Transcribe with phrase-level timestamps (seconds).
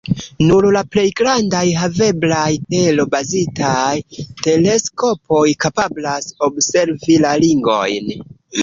[0.43, 3.93] Nur la plej grandaj haveblaj tero-bazitaj
[4.41, 8.15] teleskopoj kapablas observi la ringojn.